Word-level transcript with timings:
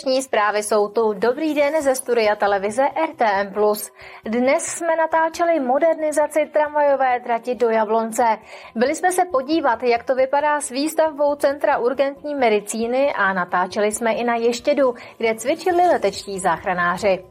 Středeční 0.00 0.22
zprávy 0.22 0.62
jsou 0.62 0.88
tu. 0.88 1.12
Dobrý 1.12 1.54
den 1.54 1.82
ze 1.82 1.94
studia 1.94 2.36
televize 2.36 2.82
RTM+. 3.04 3.54
Dnes 4.24 4.64
jsme 4.64 4.96
natáčeli 4.96 5.60
modernizaci 5.60 6.50
tramvajové 6.52 7.20
trati 7.20 7.54
do 7.54 7.68
Jablonce. 7.68 8.22
Byli 8.74 8.94
jsme 8.94 9.12
se 9.12 9.24
podívat, 9.24 9.82
jak 9.82 10.04
to 10.04 10.14
vypadá 10.14 10.60
s 10.60 10.70
výstavbou 10.70 11.34
Centra 11.34 11.78
urgentní 11.78 12.34
medicíny 12.34 13.12
a 13.12 13.32
natáčeli 13.32 13.92
jsme 13.92 14.12
i 14.12 14.24
na 14.24 14.36
Ještědu, 14.36 14.94
kde 15.18 15.34
cvičili 15.34 15.82
letečtí 15.82 16.38
záchranáři. 16.38 17.24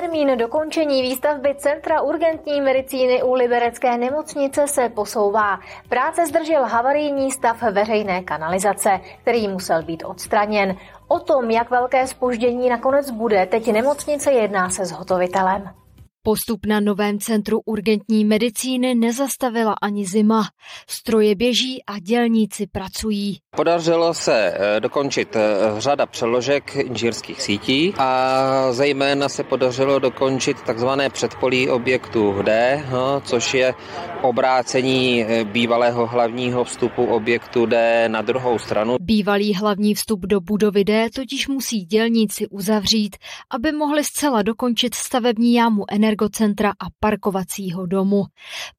Termín 0.00 0.38
dokončení 0.38 1.02
výstavby 1.02 1.54
Centra 1.54 2.02
urgentní 2.02 2.60
medicíny 2.60 3.22
u 3.22 3.34
Liberecké 3.34 3.98
nemocnice 3.98 4.68
se 4.68 4.88
posouvá. 4.88 5.60
Práce 5.88 6.26
zdržel 6.26 6.64
havarijní 6.64 7.30
stav 7.30 7.62
veřejné 7.62 8.22
kanalizace, 8.22 9.00
který 9.22 9.48
musel 9.48 9.82
být 9.82 10.04
odstraněn. 10.04 10.76
O 11.08 11.18
tom, 11.18 11.50
jak 11.50 11.70
velké 11.70 12.06
spoždění 12.06 12.68
nakonec 12.68 13.10
bude, 13.10 13.46
teď 13.46 13.72
nemocnice 13.72 14.32
jedná 14.32 14.70
se 14.70 14.84
zhotovitelem. 14.84 15.79
Postup 16.22 16.66
na 16.66 16.80
novém 16.80 17.18
centru 17.18 17.60
urgentní 17.64 18.24
medicíny 18.24 18.94
nezastavila 18.94 19.74
ani 19.82 20.06
zima. 20.06 20.42
Stroje 20.88 21.34
běží 21.34 21.82
a 21.86 21.98
dělníci 21.98 22.66
pracují. 22.66 23.38
Podařilo 23.56 24.14
se 24.14 24.54
eh, 24.54 24.80
dokončit 24.80 25.36
eh, 25.36 25.40
řada 25.78 26.06
přeložek 26.06 26.76
inžírských 26.76 27.42
sítí 27.42 27.94
a 27.98 28.72
zejména 28.72 29.28
se 29.28 29.44
podařilo 29.44 29.98
dokončit 29.98 30.62
takzvané 30.62 31.10
předpolí 31.10 31.68
objektu 31.68 32.42
D, 32.42 32.84
no, 32.92 33.20
což 33.20 33.54
je 33.54 33.74
obrácení 34.22 35.24
eh, 35.24 35.44
bývalého 35.44 36.06
hlavního 36.06 36.64
vstupu 36.64 37.04
objektu 37.04 37.66
D 37.66 38.08
na 38.08 38.22
druhou 38.22 38.58
stranu. 38.58 38.96
Bývalý 39.00 39.54
hlavní 39.54 39.94
vstup 39.94 40.20
do 40.20 40.40
budovy 40.40 40.84
D 40.84 41.10
totiž 41.14 41.48
musí 41.48 41.80
dělníci 41.80 42.46
uzavřít, 42.48 43.16
aby 43.50 43.72
mohli 43.72 44.04
zcela 44.04 44.42
dokončit 44.42 44.94
stavební 44.94 45.54
jámu 45.54 45.84
energocentra 46.10 46.70
a 46.70 46.86
parkovacího 47.00 47.86
domu. 47.86 48.24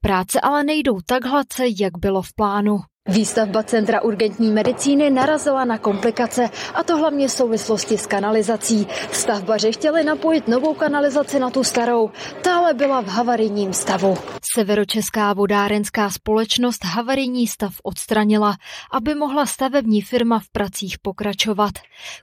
Práce 0.01 0.39
ale 0.41 0.63
nejdou 0.63 0.99
tak 1.05 1.25
hladce, 1.25 1.63
jak 1.79 1.97
bylo 1.97 2.21
v 2.21 2.33
plánu. 2.33 2.79
Výstavba 3.07 3.63
Centra 3.63 4.01
urgentní 4.01 4.51
medicíny 4.51 5.09
narazila 5.09 5.65
na 5.65 5.77
komplikace, 5.77 6.49
a 6.73 6.83
to 6.83 6.97
hlavně 6.97 7.27
v 7.27 7.31
souvislosti 7.31 7.97
s 7.97 8.07
kanalizací. 8.07 8.87
Stavbaři 9.11 9.71
chtěli 9.71 10.03
napojit 10.03 10.47
novou 10.47 10.73
kanalizaci 10.73 11.39
na 11.39 11.49
tu 11.49 11.63
starou, 11.63 12.11
ta 12.41 12.57
ale 12.57 12.73
byla 12.73 13.01
v 13.01 13.07
havarijním 13.07 13.73
stavu. 13.73 14.17
Severočeská 14.55 15.33
vodárenská 15.33 16.09
společnost 16.09 16.85
havarijní 16.85 17.47
stav 17.47 17.73
odstranila, 17.83 18.55
aby 18.93 19.15
mohla 19.15 19.45
stavební 19.45 20.01
firma 20.01 20.39
v 20.39 20.49
pracích 20.51 20.95
pokračovat. 21.01 21.71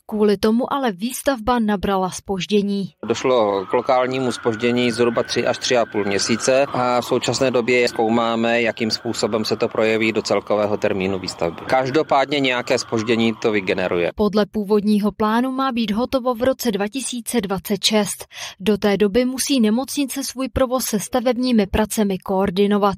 Kvůli 0.07 0.37
tomu 0.37 0.73
ale 0.73 0.93
výstavba 0.93 1.59
nabrala 1.59 2.11
spoždění. 2.11 2.93
Došlo 3.05 3.67
k 3.67 3.73
lokálnímu 3.73 4.33
spoždění 4.33 4.91
zhruba 4.91 5.23
3 5.23 5.47
až 5.47 5.59
3,5 5.59 6.07
měsíce 6.07 6.67
a 6.73 7.01
v 7.01 7.05
současné 7.05 7.51
době 7.51 7.89
zkoumáme, 7.89 8.63
jakým 8.63 8.91
způsobem 8.91 9.45
se 9.45 9.57
to 9.57 9.69
projeví 9.69 10.13
do 10.13 10.23
celkového 10.23 10.68
celého 10.69 10.77
termínu 10.77 11.19
výstavby. 11.19 11.61
Každopádně 11.67 12.41
nějaké 12.41 12.79
spoždění 12.79 13.35
to 13.43 13.53
vygeneruje. 13.53 14.11
Podle 14.15 14.47
původního 14.47 15.13
plánu 15.13 15.51
má 15.51 15.73
být 15.73 15.91
hotovo 15.91 16.35
v 16.35 16.43
roce 16.43 16.71
2026. 16.71 18.27
Do 18.61 18.79
té 18.79 18.97
doby 18.97 19.25
musí 19.25 19.61
nemocnice 19.61 20.25
svůj 20.25 20.49
provoz 20.49 20.85
se 20.85 21.01
stavebními 21.01 21.67
pracemi 21.67 22.19
koordinovat. 22.19 22.97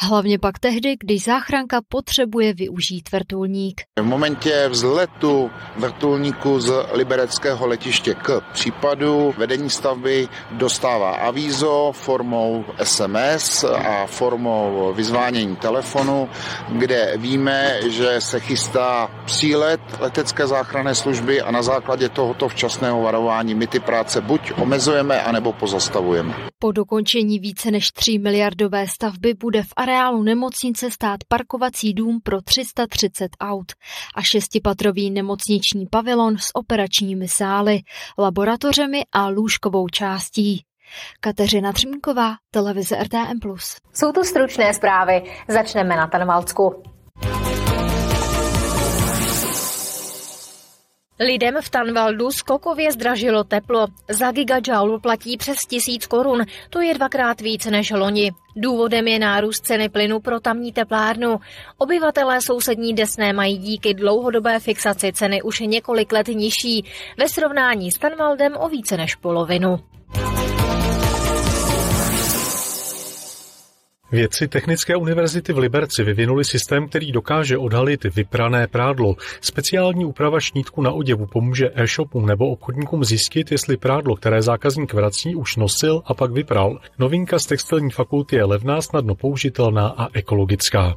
Hlavně 0.00 0.38
pak 0.38 0.58
tehdy, 0.58 0.96
když 1.04 1.24
záchranka 1.24 1.80
potřebuje 1.88 2.54
využít 2.54 3.12
vrtulník. 3.12 3.80
V 4.00 4.04
momentě 4.04 4.68
vzletu 4.68 5.50
vrtulníku 5.76 6.60
z 6.60 6.72
libereckého 6.92 7.66
letiště 7.66 8.14
k 8.14 8.40
případu 8.52 9.34
vedení 9.38 9.70
stavby 9.70 10.28
dostává 10.50 11.14
avízo 11.14 11.92
formou 11.94 12.64
SMS 12.82 13.64
a 13.64 14.06
formou 14.06 14.92
vyzvánění 14.96 15.56
telefonu, 15.56 16.28
kde 16.68 17.11
víme, 17.16 17.90
že 17.90 18.20
se 18.20 18.40
chystá 18.40 19.10
přílet 19.24 19.80
letecké 20.00 20.46
záchranné 20.46 20.94
služby 20.94 21.40
a 21.40 21.50
na 21.50 21.62
základě 21.62 22.08
tohoto 22.08 22.48
včasného 22.48 23.02
varování 23.02 23.54
my 23.54 23.66
ty 23.66 23.80
práce 23.80 24.20
buď 24.20 24.52
omezujeme, 24.62 25.22
anebo 25.22 25.52
pozastavujeme. 25.52 26.34
Po 26.58 26.72
dokončení 26.72 27.38
více 27.38 27.70
než 27.70 27.90
3 27.90 28.18
miliardové 28.18 28.88
stavby 28.88 29.34
bude 29.34 29.62
v 29.62 29.72
areálu 29.76 30.22
nemocnice 30.22 30.90
stát 30.90 31.20
parkovací 31.28 31.94
dům 31.94 32.20
pro 32.22 32.42
330 32.42 33.30
aut 33.40 33.72
a 34.14 34.22
šestipatrový 34.22 35.10
nemocniční 35.10 35.86
pavilon 35.86 36.38
s 36.38 36.54
operačními 36.54 37.28
sály, 37.28 37.80
laboratořemi 38.18 39.02
a 39.12 39.28
lůžkovou 39.28 39.88
částí. 39.88 40.64
Kateřina 41.20 41.72
Třmínková, 41.72 42.34
televize 42.50 42.96
RTM+. 42.96 43.38
Jsou 43.92 44.12
tu 44.12 44.24
stručné 44.24 44.74
zprávy. 44.74 45.22
Začneme 45.48 45.96
na 45.96 46.06
Tanvalsku. 46.06 46.91
Lidem 51.20 51.54
v 51.60 51.70
Tanvaldu 51.70 52.30
skokově 52.30 52.92
zdražilo 52.92 53.44
teplo. 53.44 53.86
Za 54.10 54.30
gigajoule 54.30 54.98
platí 54.98 55.36
přes 55.36 55.58
tisíc 55.58 56.06
korun, 56.06 56.44
to 56.70 56.80
je 56.80 56.94
dvakrát 56.94 57.40
víc 57.40 57.66
než 57.66 57.90
loni. 57.90 58.32
Důvodem 58.56 59.08
je 59.08 59.18
nárůst 59.18 59.60
ceny 59.60 59.88
plynu 59.88 60.20
pro 60.20 60.40
tamní 60.40 60.72
teplárnu. 60.72 61.40
Obyvatelé 61.78 62.40
sousední 62.40 62.94
Desné 62.94 63.32
mají 63.32 63.58
díky 63.58 63.94
dlouhodobé 63.94 64.60
fixaci 64.60 65.12
ceny 65.12 65.42
už 65.42 65.60
několik 65.60 66.12
let 66.12 66.28
nižší, 66.28 66.84
ve 67.18 67.28
srovnání 67.28 67.92
s 67.92 67.98
Tanvaldem 67.98 68.56
o 68.56 68.68
více 68.68 68.96
než 68.96 69.14
polovinu. 69.14 69.78
Vědci 74.12 74.48
Technické 74.48 74.96
univerzity 74.96 75.52
v 75.52 75.58
Liberci 75.58 76.04
vyvinuli 76.04 76.44
systém, 76.44 76.88
který 76.88 77.12
dokáže 77.12 77.58
odhalit 77.58 78.04
vyprané 78.04 78.66
prádlo. 78.66 79.16
Speciální 79.40 80.04
úprava 80.04 80.40
šnítku 80.40 80.82
na 80.82 80.92
oděvu 80.92 81.26
pomůže 81.26 81.70
e-shopům 81.74 82.26
nebo 82.26 82.50
obchodníkům 82.50 83.04
zjistit, 83.04 83.52
jestli 83.52 83.76
prádlo, 83.76 84.16
které 84.16 84.42
zákazník 84.42 84.94
vrací, 84.94 85.34
už 85.34 85.56
nosil 85.56 86.02
a 86.06 86.14
pak 86.14 86.32
vypral. 86.32 86.78
Novinka 86.98 87.38
z 87.38 87.46
textilní 87.46 87.90
fakulty 87.90 88.36
je 88.36 88.44
levná, 88.44 88.82
snadno 88.82 89.14
použitelná 89.14 89.88
a 89.88 90.08
ekologická. 90.12 90.94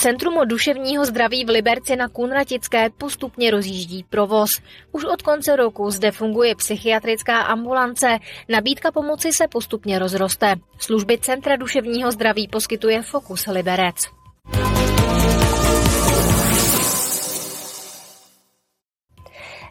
Centrum 0.00 0.48
duševního 0.48 1.04
zdraví 1.04 1.44
v 1.44 1.48
Liberci 1.48 1.96
na 1.96 2.08
Kunratické 2.08 2.90
postupně 2.90 3.50
rozjíždí 3.50 4.04
provoz. 4.10 4.50
Už 4.92 5.04
od 5.04 5.22
konce 5.22 5.56
roku 5.56 5.90
zde 5.90 6.10
funguje 6.10 6.54
psychiatrická 6.54 7.40
ambulance. 7.40 8.18
Nabídka 8.48 8.92
pomoci 8.92 9.32
se 9.32 9.48
postupně 9.48 9.98
rozroste. 9.98 10.54
Služby 10.78 11.18
Centra 11.18 11.56
duševního 11.56 12.12
zdraví 12.12 12.48
poskytuje 12.48 13.02
Fokus 13.02 13.46
Liberec. 13.46 13.96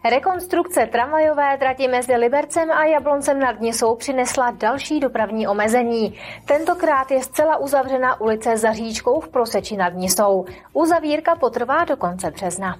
Rekonstrukce 0.03 0.85
tramvajové 0.85 1.57
trati 1.57 1.87
mezi 1.87 2.15
Libercem 2.15 2.71
a 2.71 2.85
Jabloncem 2.85 3.39
nad 3.39 3.59
Nisou 3.59 3.95
přinesla 3.95 4.51
další 4.51 4.99
dopravní 4.99 5.47
omezení. 5.47 6.13
Tentokrát 6.45 7.11
je 7.11 7.23
zcela 7.23 7.57
uzavřena 7.57 8.21
ulice 8.21 8.57
za 8.57 8.73
říčkou 8.73 9.19
v 9.19 9.29
Proseči 9.29 9.77
nad 9.77 9.93
Nisou. 9.93 10.45
Uzavírka 10.73 11.35
potrvá 11.35 11.85
do 11.85 11.97
konce 11.97 12.31
března. 12.31 12.75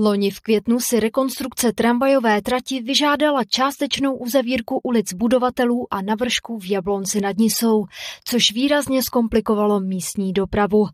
Loni 0.00 0.30
v 0.30 0.40
květnu 0.40 0.80
si 0.80 1.00
rekonstrukce 1.00 1.72
tramvajové 1.72 2.42
trati 2.42 2.82
vyžádala 2.82 3.44
částečnou 3.44 4.16
uzavírku 4.16 4.80
ulic 4.82 5.12
budovatelů 5.12 5.86
a 5.90 6.02
navršků 6.02 6.58
v 6.58 6.70
Jablonci 6.70 7.20
nad 7.20 7.36
Nisou, 7.36 7.84
což 8.24 8.42
výrazně 8.54 9.02
zkomplikovalo 9.02 9.80
místní 9.80 10.32
dopravu. 10.32 10.86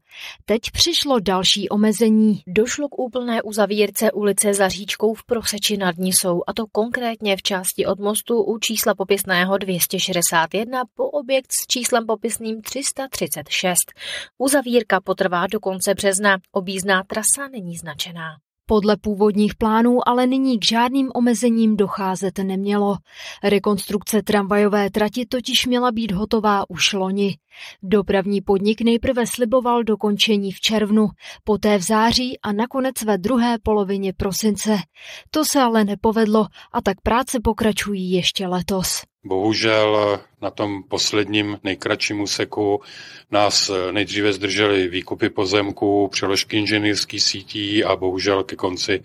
Teď 0.44 0.60
přišlo 0.70 1.20
další 1.20 1.68
omezení. 1.68 2.42
Došlo 2.46 2.88
k 2.88 2.98
úplné 2.98 3.42
uzavírce 3.42 4.12
ulice 4.12 4.54
za 4.54 4.68
říčkou 4.68 5.14
v 5.14 5.24
Proseči 5.24 5.76
nad 5.76 5.96
Nisou, 5.98 6.42
a 6.46 6.52
to 6.52 6.66
konkrétně 6.66 7.36
v 7.36 7.42
části 7.42 7.86
od 7.86 8.00
mostu 8.00 8.42
u 8.42 8.58
čísla 8.58 8.94
popisného 8.94 9.58
261 9.58 10.82
po 10.94 11.04
objekt 11.04 11.52
s 11.52 11.66
číslem 11.66 12.06
popisným 12.06 12.62
336. 12.62 13.78
Uzavírka 14.38 15.00
potrvá 15.00 15.46
do 15.46 15.60
konce 15.60 15.94
března, 15.94 16.38
obízná 16.52 17.02
trasa 17.02 17.48
není 17.52 17.76
značená. 17.76 18.36
Podle 18.66 18.96
původních 18.96 19.54
plánů 19.54 20.08
ale 20.08 20.26
nyní 20.26 20.58
k 20.58 20.64
žádným 20.64 21.10
omezením 21.14 21.76
docházet 21.76 22.38
nemělo. 22.38 22.96
Rekonstrukce 23.42 24.22
tramvajové 24.22 24.90
trati 24.90 25.26
totiž 25.26 25.66
měla 25.66 25.92
být 25.92 26.12
hotová 26.12 26.70
už 26.70 26.92
loni. 26.92 27.36
Dopravní 27.82 28.40
podnik 28.40 28.80
nejprve 28.80 29.26
sliboval 29.26 29.84
dokončení 29.84 30.52
v 30.52 30.60
červnu, 30.60 31.08
poté 31.44 31.78
v 31.78 31.82
září 31.82 32.40
a 32.40 32.52
nakonec 32.52 33.02
ve 33.02 33.18
druhé 33.18 33.58
polovině 33.62 34.12
prosince. 34.12 34.76
To 35.30 35.44
se 35.44 35.60
ale 35.60 35.84
nepovedlo 35.84 36.46
a 36.72 36.82
tak 36.82 37.00
práce 37.00 37.38
pokračují 37.44 38.12
ještě 38.12 38.46
letos. 38.46 39.02
Bohužel 39.24 40.20
na 40.42 40.50
tom 40.50 40.82
posledním 40.82 41.58
nejkratším 41.64 42.20
úseku 42.20 42.80
nás 43.30 43.70
nejdříve 43.90 44.32
zdržely 44.32 44.88
výkupy 44.88 45.28
pozemků, 45.28 46.08
přeložky 46.08 46.56
inženýrských 46.56 47.22
sítí 47.22 47.84
a 47.84 47.96
bohužel 47.96 48.44
ke 48.44 48.56
konci 48.56 49.02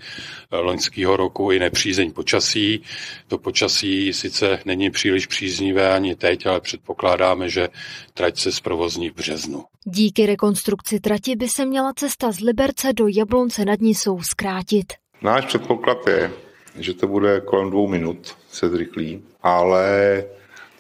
loňského 0.52 1.18
roku 1.18 1.52
i 1.52 1.60
nepřízeň 1.60 2.12
počasí. 2.12 2.82
To 3.28 3.38
počasí 3.38 4.14
sice 4.14 4.60
není 4.66 4.92
příliš 4.92 5.26
příznivé 5.26 5.94
ani 5.94 6.16
teď, 6.16 6.46
ale 6.46 6.62
předpokládáme, 6.62 7.50
že 7.50 7.70
trať 8.14 8.38
se 8.38 8.52
zprovozní 8.52 9.10
v 9.10 9.14
březnu. 9.14 9.64
Díky 9.86 10.26
rekonstrukci 10.26 11.00
trati 11.00 11.36
by 11.36 11.48
se 11.48 11.66
měla 11.66 11.94
cesta 11.94 12.32
z 12.32 12.40
Liberce 12.40 12.94
do 12.94 13.06
Jablonce 13.08 13.66
nad 13.66 13.80
Nisou 13.80 14.22
zkrátit. 14.22 14.94
Náš 15.22 15.46
předpoklad 15.46 16.08
je, 16.08 16.32
že 16.80 16.94
to 16.94 17.08
bude 17.08 17.42
kolem 17.42 17.70
dvou 17.70 17.88
minut 17.88 18.36
se 18.52 18.70
zrychlí, 18.70 19.24
ale 19.42 20.24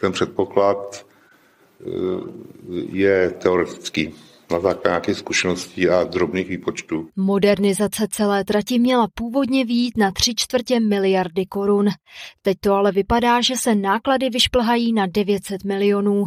ten 0.01 0.11
předpoklad 0.11 1.05
eh, 1.81 1.85
je 2.91 3.29
teoretický 3.29 4.13
na 4.51 4.59
základě 4.59 4.89
nějakých 4.89 5.17
zkušeností 5.17 5.89
a 5.89 6.03
drobných 6.03 6.49
výpočtů. 6.49 7.07
Modernizace 7.15 8.07
celé 8.11 8.45
trati 8.45 8.79
měla 8.79 9.07
původně 9.13 9.65
výjít 9.65 9.97
na 9.97 10.11
tři 10.11 10.33
čtvrtě 10.35 10.79
miliardy 10.79 11.45
korun. 11.45 11.87
Teď 12.41 12.57
to 12.59 12.73
ale 12.73 12.91
vypadá, 12.91 13.41
že 13.41 13.55
se 13.55 13.75
náklady 13.75 14.29
vyšplhají 14.29 14.93
na 14.93 15.05
900 15.05 15.63
milionů. 15.63 16.25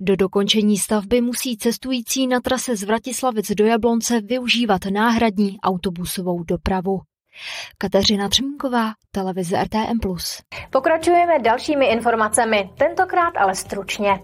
Do 0.00 0.16
dokončení 0.16 0.78
stavby 0.78 1.20
musí 1.20 1.56
cestující 1.56 2.26
na 2.26 2.40
trase 2.40 2.76
z 2.76 2.82
Vratislavic 2.82 3.50
do 3.50 3.64
Jablonce 3.64 4.20
využívat 4.20 4.80
náhradní 4.90 5.60
autobusovou 5.60 6.42
dopravu. 6.42 7.00
Kateřina 7.78 8.28
Třmínková, 8.28 8.92
televize 9.10 9.64
RTM+. 9.64 9.98
Pokračujeme 10.70 11.38
dalšími 11.38 11.86
informacemi, 11.86 12.70
tentokrát 12.78 13.36
ale 13.36 13.54
stručně. 13.54 14.20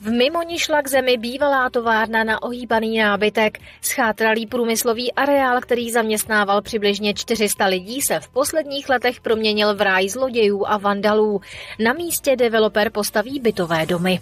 V 0.00 0.10
Mimoni 0.10 0.58
šla 0.58 0.82
k 0.82 0.88
zemi 0.88 1.16
bývalá 1.16 1.70
továrna 1.70 2.24
na 2.24 2.42
ohýbaný 2.42 2.98
nábytek. 2.98 3.58
Schátralý 3.82 4.46
průmyslový 4.46 5.12
areál, 5.12 5.60
který 5.60 5.90
zaměstnával 5.90 6.62
přibližně 6.62 7.14
400 7.14 7.66
lidí, 7.66 8.02
se 8.02 8.20
v 8.20 8.28
posledních 8.28 8.88
letech 8.88 9.20
proměnil 9.20 9.74
v 9.74 9.80
ráj 9.80 10.08
zlodějů 10.08 10.66
a 10.66 10.76
vandalů. 10.76 11.40
Na 11.84 11.92
místě 11.92 12.36
developer 12.36 12.90
postaví 12.90 13.40
bytové 13.40 13.86
domy. 13.86 14.20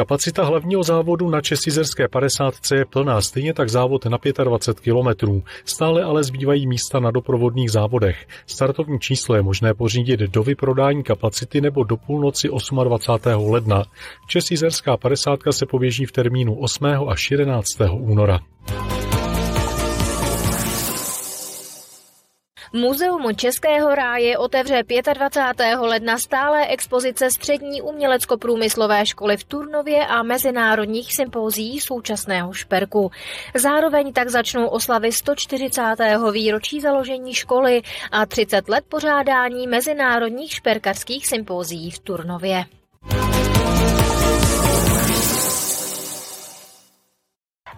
Kapacita 0.00 0.44
hlavního 0.44 0.82
závodu 0.82 1.30
na 1.30 1.40
Česizerské 1.40 2.08
50 2.08 2.54
je 2.74 2.84
plná, 2.84 3.20
stejně 3.20 3.54
tak 3.54 3.68
závod 3.68 4.06
na 4.06 4.18
25 4.44 4.80
kilometrů. 4.80 5.42
Stále 5.64 6.02
ale 6.02 6.24
zbývají 6.24 6.66
místa 6.66 7.00
na 7.00 7.10
doprovodných 7.10 7.70
závodech. 7.70 8.26
Startovní 8.46 9.00
číslo 9.00 9.34
je 9.34 9.42
možné 9.42 9.74
pořídit 9.74 10.20
do 10.20 10.42
vyprodání 10.42 11.02
kapacity 11.02 11.60
nebo 11.60 11.84
do 11.84 11.96
půlnoci 11.96 12.48
28. 12.84 13.50
ledna. 13.52 13.84
Česizerská 14.26 14.96
50 14.96 15.40
se 15.50 15.66
poběží 15.66 16.06
v 16.06 16.12
termínu 16.12 16.54
8. 16.54 16.84
až 17.08 17.30
11. 17.30 17.68
února. 17.92 18.40
Muzeum 22.72 23.36
Českého 23.36 23.94
ráje 23.94 24.38
otevře 24.38 24.82
25. 25.14 25.78
ledna 25.78 26.18
stále 26.18 26.66
expozice 26.66 27.30
střední 27.30 27.82
umělecko-průmyslové 27.82 29.06
školy 29.06 29.36
v 29.36 29.44
Turnově 29.44 30.06
a 30.06 30.22
mezinárodních 30.22 31.14
sympózií 31.14 31.80
současného 31.80 32.52
šperku. 32.52 33.10
Zároveň 33.54 34.12
tak 34.12 34.28
začnou 34.28 34.66
oslavy 34.66 35.12
140. 35.12 35.82
výročí 36.32 36.80
založení 36.80 37.34
školy 37.34 37.82
a 38.12 38.26
30 38.26 38.68
let 38.68 38.84
pořádání 38.88 39.66
mezinárodních 39.66 40.52
šperkarských 40.52 41.26
sympózií 41.26 41.90
v 41.90 41.98
Turnově. 41.98 42.64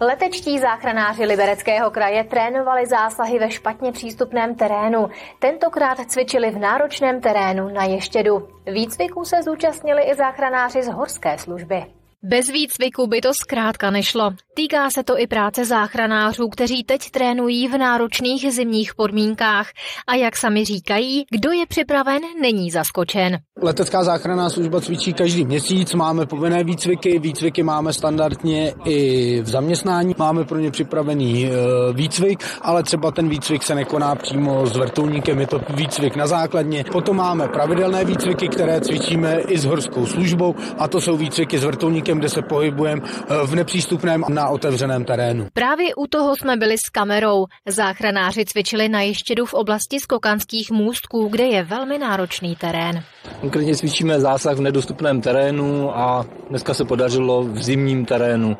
Letečtí 0.05 0.59
záchranáři 0.59 1.25
Libereckého 1.25 1.91
kraje 1.91 2.23
trénovali 2.23 2.85
zásahy 2.85 3.39
ve 3.39 3.51
špatně 3.51 3.91
přístupném 3.91 4.55
terénu. 4.55 5.09
Tentokrát 5.39 5.97
cvičili 6.07 6.51
v 6.51 6.59
náročném 6.59 7.21
terénu 7.21 7.69
na 7.69 7.83
Ještědu. 7.83 8.47
Výcviku 8.65 9.25
se 9.25 9.43
zúčastnili 9.43 10.03
i 10.03 10.15
záchranáři 10.15 10.83
z 10.83 10.87
horské 10.87 11.37
služby. 11.37 11.85
Bez 12.25 12.49
výcviku 12.49 13.07
by 13.07 13.21
to 13.21 13.29
zkrátka 13.41 13.91
nešlo. 13.91 14.31
Týká 14.53 14.89
se 14.89 15.03
to 15.03 15.19
i 15.19 15.27
práce 15.27 15.65
záchranářů, 15.65 16.49
kteří 16.49 16.83
teď 16.83 17.11
trénují 17.11 17.67
v 17.67 17.77
náročných 17.77 18.53
zimních 18.53 18.95
podmínkách. 18.95 19.67
A 20.07 20.15
jak 20.15 20.37
sami 20.37 20.65
říkají, 20.65 21.25
kdo 21.31 21.51
je 21.51 21.65
připraven, 21.65 22.21
není 22.41 22.71
zaskočen. 22.71 23.37
Letecká 23.61 24.03
záchranná 24.03 24.49
služba 24.49 24.81
cvičí 24.81 25.13
každý 25.13 25.45
měsíc, 25.45 25.93
máme 25.93 26.25
povinné 26.25 26.63
výcviky, 26.63 27.19
výcviky 27.19 27.63
máme 27.63 27.93
standardně 27.93 28.73
i 28.85 29.41
v 29.41 29.49
zaměstnání, 29.49 30.15
máme 30.17 30.43
pro 30.43 30.59
ně 30.59 30.71
připravený 30.71 31.45
e, 31.45 31.49
výcvik, 31.93 32.43
ale 32.61 32.83
třeba 32.83 33.11
ten 33.11 33.29
výcvik 33.29 33.63
se 33.63 33.75
nekoná 33.75 34.15
přímo 34.15 34.65
s 34.65 34.77
vrtulníkem, 34.77 35.39
je 35.39 35.47
to 35.47 35.59
výcvik 35.69 36.15
na 36.15 36.27
základně. 36.27 36.83
Potom 36.91 37.17
máme 37.17 37.47
pravidelné 37.47 38.05
výcviky, 38.05 38.47
které 38.47 38.81
cvičíme 38.81 39.39
i 39.39 39.57
s 39.57 39.65
horskou 39.65 40.05
službou 40.05 40.55
a 40.77 40.87
to 40.87 41.01
jsou 41.01 41.17
výcviky 41.17 41.59
s 41.59 41.63
vrtulníkem, 41.63 42.12
kde 42.17 42.29
se 42.29 42.41
pohybujeme 42.41 43.01
e, 43.01 43.47
v 43.47 43.55
nepřístupném 43.55 44.23
na 44.29 44.49
otevřeném 44.49 45.05
terénu. 45.05 45.47
Právě 45.53 45.95
u 45.95 46.07
toho 46.07 46.35
jsme 46.35 46.57
byli 46.57 46.77
s 46.77 46.89
kamerou. 46.89 47.45
Záchranáři 47.67 48.45
cvičili 48.45 48.89
na 48.89 49.01
ještědu 49.01 49.45
v 49.45 49.53
oblasti 49.53 49.99
skokanských 49.99 50.71
můstků, 50.71 51.27
kde 51.27 51.43
je 51.43 51.63
velmi 51.63 51.97
náročný 51.97 52.55
terén. 52.55 53.03
Konkrétně 53.41 53.75
cvičíme 53.75 54.19
zásah 54.19 54.57
v 54.57 54.61
nedostupném 54.61 55.21
terénu 55.21 55.97
a 55.97 56.25
dneska 56.49 56.73
se 56.73 56.85
podařilo 56.85 57.43
v 57.43 57.63
zimním 57.63 58.05
terénu. 58.05 58.57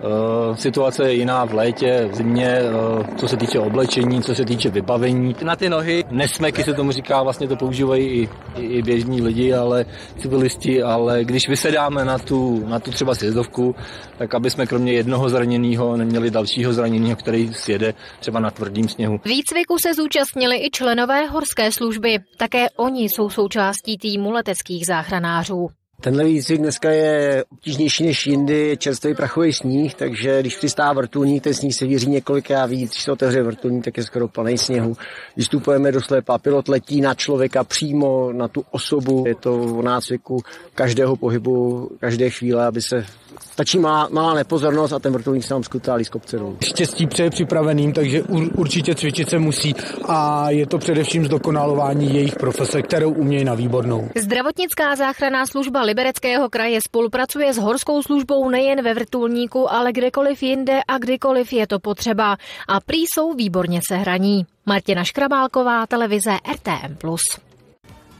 Eh, 0.00 0.56
situace 0.56 1.04
je 1.04 1.14
jiná 1.14 1.44
v 1.44 1.54
létě, 1.54 2.08
v 2.10 2.14
zimě, 2.14 2.48
eh, 2.48 3.16
co 3.16 3.28
se 3.28 3.36
týče 3.36 3.58
oblečení, 3.58 4.22
co 4.22 4.34
se 4.34 4.44
týče 4.44 4.70
vybavení. 4.70 5.36
Na 5.42 5.56
ty 5.56 5.68
nohy, 5.68 6.04
nesmeky 6.10 6.64
se 6.64 6.74
tomu 6.74 6.92
říká, 6.92 7.22
vlastně 7.22 7.48
to 7.48 7.56
používají 7.56 8.06
i, 8.06 8.28
i 8.60 8.82
běžní 8.82 9.22
lidi, 9.22 9.54
ale 9.54 9.86
civilisti, 10.18 10.82
ale 10.82 11.24
když 11.24 11.48
vysedáme 11.48 12.04
na 12.04 12.18
tu, 12.18 12.66
na 12.66 12.80
tu 12.80 12.90
třeba 12.90 13.14
sjezdovku, 13.14 13.74
tak 14.18 14.34
aby 14.34 14.50
jsme 14.50 14.66
kromě 14.66 14.92
jednoho 14.92 15.28
zraněného 15.28 15.96
neměli 15.96 16.30
dalšího 16.30 16.72
zraněného, 16.72 17.16
který 17.16 17.54
sjede 17.54 17.94
třeba 18.20 18.40
na 18.40 18.50
tvrdým 18.50 18.88
sněhu. 18.88 19.20
Výcviku 19.24 19.78
se 19.78 19.94
zúčastnili 19.94 20.56
i 20.56 20.70
členové 20.70 21.26
horské 21.26 21.72
služby. 21.72 22.18
Také 22.36 22.70
oni 22.70 23.04
jsou 23.04 23.30
součástí 23.30 23.98
týmu 23.98 24.30
leteckých 24.30 24.86
záchranářů. 24.86 25.68
Tenhle 26.00 26.24
výcvik 26.24 26.60
dneska 26.60 26.90
je 26.90 27.44
obtížnější 27.52 28.06
než 28.06 28.26
jindy, 28.26 28.68
je 28.68 28.76
čerstvý 28.76 29.14
prachový 29.14 29.52
sníh, 29.52 29.94
takže 29.94 30.40
když 30.40 30.56
přistává 30.56 30.92
vrtulník, 30.92 31.42
ten 31.44 31.54
sníh 31.54 31.74
se 31.74 31.86
víří 31.86 32.10
několikrát 32.10 32.66
víc, 32.66 32.90
když 32.90 33.02
se 33.02 33.12
otevře 33.12 33.42
vrtulník, 33.42 33.84
tak 33.84 33.96
je 33.96 34.02
skoro 34.02 34.28
plný 34.28 34.58
sněhu. 34.58 34.96
Vystupujeme 35.36 35.92
do 35.92 36.00
slépa, 36.00 36.38
pilot 36.38 36.68
letí 36.68 37.00
na 37.00 37.14
člověka 37.14 37.64
přímo, 37.64 38.32
na 38.32 38.48
tu 38.48 38.64
osobu, 38.70 39.24
je 39.26 39.34
to 39.34 39.54
o 39.54 39.82
nácviku 39.82 40.42
každého 40.74 41.16
pohybu, 41.16 41.90
každé 42.00 42.30
chvíle, 42.30 42.66
aby 42.66 42.82
se 42.82 43.06
Stačí 43.40 43.78
malá, 43.78 44.08
malá 44.10 44.34
nepozornost 44.34 44.92
a 44.92 44.98
ten 44.98 45.12
vrtulník 45.12 45.44
se 45.44 45.54
nám 45.54 45.62
skutálí 45.62 46.04
z 46.04 46.08
kopce 46.08 46.38
dolů. 46.38 46.56
Štěstí 46.64 47.06
přeje 47.06 47.30
připraveným, 47.30 47.92
takže 47.92 48.22
určitě 48.54 48.94
cvičit 48.94 49.30
se 49.30 49.38
musí 49.38 49.74
a 50.08 50.50
je 50.50 50.66
to 50.66 50.78
především 50.78 51.24
zdokonalování 51.24 52.14
jejich 52.14 52.36
profese, 52.36 52.82
kterou 52.82 53.12
umějí 53.12 53.44
na 53.44 53.54
výbornou. 53.54 54.08
Zdravotnická 54.16 54.96
záchranná 54.96 55.46
služba 55.46 55.82
Libereckého 55.82 56.48
kraje 56.48 56.80
spolupracuje 56.80 57.54
s 57.54 57.58
horskou 57.58 58.02
službou 58.02 58.50
nejen 58.50 58.82
ve 58.82 58.94
vrtulníku, 58.94 59.72
ale 59.72 59.92
kdekoliv 59.92 60.42
jinde 60.42 60.80
a 60.88 60.98
kdykoliv 60.98 61.52
je 61.52 61.66
to 61.66 61.78
potřeba. 61.78 62.36
A 62.68 62.80
prý 62.80 62.98
jsou 62.98 63.32
výborně 63.32 63.80
sehraní. 63.88 64.46
Martina 64.66 65.04
Škrabálková, 65.04 65.86
televize 65.86 66.32
RTM+. 66.52 66.96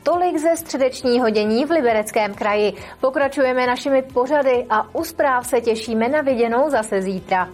Tolik 0.06 0.38
ze 0.38 0.56
středečního 0.56 1.30
dění 1.30 1.64
v 1.64 1.70
Libereckém 1.70 2.34
kraji. 2.34 2.72
Pokračujeme 3.00 3.66
našimi 3.66 4.02
pořady 4.02 4.66
a 4.70 4.94
u 4.94 5.04
zpráv 5.04 5.46
se 5.46 5.60
těšíme 5.60 6.08
na 6.08 6.20
viděnou 6.20 6.70
zase 6.70 7.02
zítra. 7.02 7.48